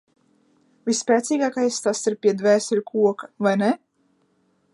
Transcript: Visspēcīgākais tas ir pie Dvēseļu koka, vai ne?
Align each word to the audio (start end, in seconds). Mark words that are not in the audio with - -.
Visspēcīgākais 0.89 1.77
tas 1.89 2.01
ir 2.13 2.17
pie 2.25 2.33
Dvēseļu 2.41 2.87
koka, 2.93 3.31
vai 3.49 3.55
ne? 3.65 3.71